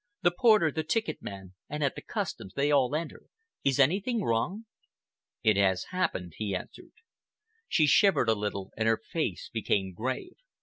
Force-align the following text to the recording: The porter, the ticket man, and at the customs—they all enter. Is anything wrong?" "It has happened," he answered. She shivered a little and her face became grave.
The 0.23 0.31
porter, 0.35 0.71
the 0.71 0.81
ticket 0.83 1.21
man, 1.21 1.53
and 1.69 1.83
at 1.83 1.93
the 1.93 2.01
customs—they 2.01 2.71
all 2.71 2.95
enter. 2.95 3.27
Is 3.63 3.79
anything 3.79 4.23
wrong?" 4.23 4.65
"It 5.43 5.57
has 5.57 5.83
happened," 5.91 6.33
he 6.37 6.55
answered. 6.55 6.93
She 7.69 7.85
shivered 7.85 8.27
a 8.27 8.33
little 8.33 8.71
and 8.75 8.87
her 8.87 8.97
face 9.11 9.51
became 9.53 9.93
grave. 9.93 10.37